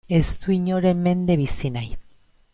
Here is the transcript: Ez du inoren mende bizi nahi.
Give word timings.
Ez 0.19 0.27
du 0.45 0.53
inoren 0.55 1.03
mende 1.05 1.37
bizi 1.43 1.73
nahi. 1.77 1.95